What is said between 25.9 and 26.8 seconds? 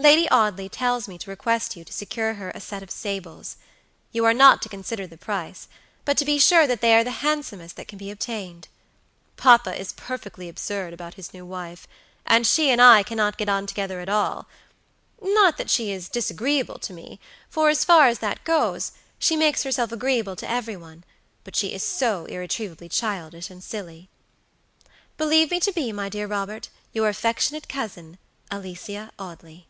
my dear Robert.